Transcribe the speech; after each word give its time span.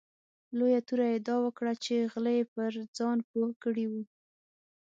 لویه 0.57 0.81
توره 0.87 1.05
یې 1.13 1.17
دا 1.27 1.35
وکړه 1.45 1.73
چې 1.83 2.07
غله 2.11 2.31
یې 2.37 2.43
پر 2.53 2.71
ځان 2.97 3.17
پوه 3.29 3.49
کړي 3.63 3.85
وو. 3.91 4.03